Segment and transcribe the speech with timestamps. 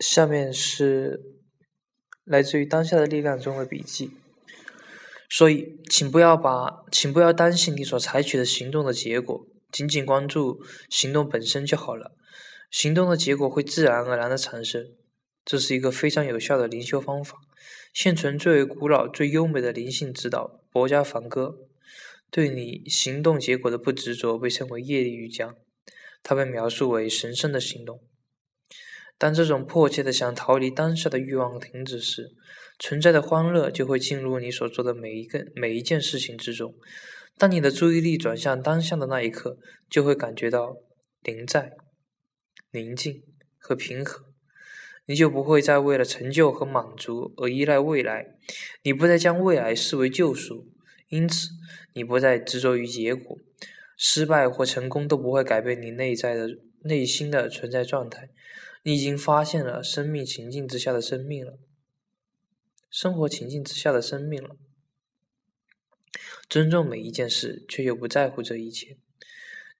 [0.00, 1.20] 下面是
[2.24, 4.10] 来自于当下的力量中的笔记。
[5.28, 12.16] 所以，请不要把，请不要担心你所采取的行动的结果，仅仅关注行动本身就好了。
[12.68, 14.88] 行动的结果会自然而然的产生，
[15.44, 17.38] 这是一个非常有效的灵修方法。
[17.92, 21.56] 现存最为古老、最优美的灵性指导——薄伽梵歌，
[22.30, 25.54] 对你行动结果的不执着，被称为业力瑜伽。
[26.22, 28.00] 它被描述为神圣的行动。
[29.20, 32.30] 当这种迫切的想逃离当下的欲望停止时，
[32.78, 36.74] 存在的欢乐就会进入你所做的每一个每一件事情之中。
[37.36, 39.58] 当你的注意力转向当下的那一刻，
[39.90, 40.74] 就会感觉到
[41.20, 41.72] 临在、
[42.72, 43.22] 宁静
[43.58, 44.24] 和平和。
[45.04, 48.24] 你就不会再为了成就和满足而依赖未来，
[48.84, 50.66] 你不再将未来视为救赎，
[51.08, 51.48] 因此
[51.92, 53.36] 你不再执着于结果。
[53.98, 56.48] 失败或成功都不会改变你内在的
[56.84, 58.30] 内心的存在状态。
[58.82, 61.58] 你已经发现了生命情境之下的生命了，
[62.90, 64.56] 生活情境之下的生命了。
[66.48, 68.96] 尊重每一件事，却又不在乎这一切。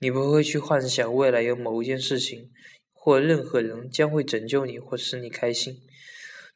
[0.00, 2.50] 你不会去幻想未来有某一件事情
[2.92, 5.80] 或任何人将会拯救你或使你开心。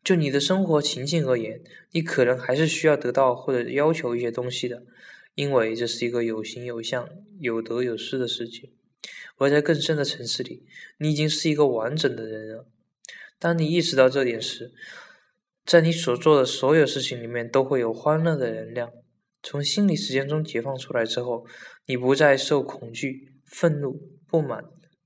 [0.05, 4.83] 就你的生活情境而言，你可能还是需要得到或者要求一些东西的，
[5.37, 7.09] 因为这是一个有形有相、
[7.39, 8.73] 有得有失的世界。
[9.43, 10.65] 而在更深的层次里，
[10.99, 12.69] 你已经是一个完整的人了。
[13.41, 14.73] 当你意识到这点时，
[15.65, 18.93] 在你所做的所有事情里面都会有欢乐的能量。
[19.43, 21.45] 从心理时间中解放出来之后，
[21.87, 24.65] 你不再受恐惧、愤怒、不满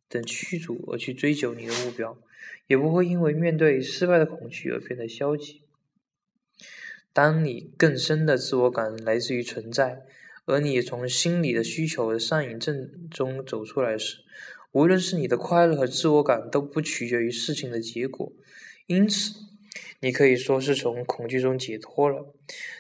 [0.09, 2.19] 等驱逐而去追求你的目标，
[2.67, 5.63] 也不会因为面对失败的恐惧而变得消极。
[7.15, 10.03] 当你更深的自我感来自于存在。
[10.47, 14.19] 而你从心理的需求的上瘾症中走出来时，
[14.71, 18.33] 无论是你的快乐和自我感都不取决于事情的结果，
[18.87, 19.33] 因此，
[20.01, 22.33] 你可以说是从恐惧中解脱了。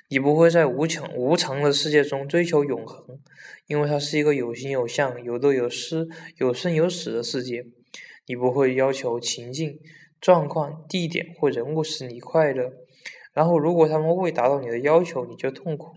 [0.09, 3.19] 你不会在无常无常的世界中追求永恒，
[3.67, 6.07] 因为它是一个有形有相、有得有失、
[6.37, 7.67] 有生有死的世界。
[8.27, 9.81] 你不会要求情境、
[10.21, 12.73] 状况、地点或人物使你快乐，
[13.33, 15.97] 然后如果他们未达到你的要求，你就痛苦。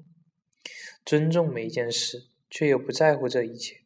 [1.05, 3.81] 尊重每一件事，却又不在乎这一切。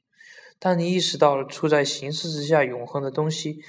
[0.59, 3.59] 当你意识到了处在形式之下永恒的东西，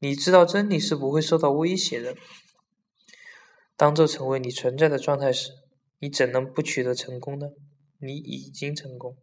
[0.00, 2.16] 你知道真理是不会受到威胁的。
[3.76, 5.52] 当这成为你存在的状态时，
[6.00, 7.48] 你怎能不取得成功呢？
[7.98, 9.16] 你已经成功。